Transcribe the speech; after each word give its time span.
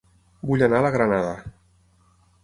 Vull 0.51 0.63
anar 0.67 0.79
a 0.79 0.85
La 0.85 0.91
Granada 0.95 1.35